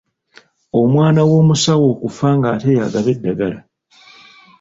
[0.79, 3.59] Omwana w’omusawo okufa ng’ate y’agaba eddagala.